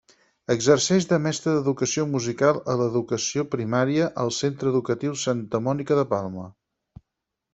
[0.51, 6.47] Exerceix de mestra d'educació musical a l'educació primària al centre educatiu Santa Mònica de Palma.